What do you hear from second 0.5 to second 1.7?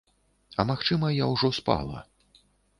А магчыма, я ўжо